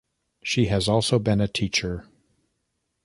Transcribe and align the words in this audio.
She 0.43 0.65
has 0.65 0.87
also 0.89 1.19
been 1.19 1.39
a 1.39 1.47
teacher. 1.47 2.07